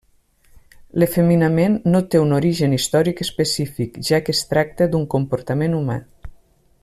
[1.03, 6.01] L'efeminament no té un origen històric específic, ja que es tracta d'un comportament humà.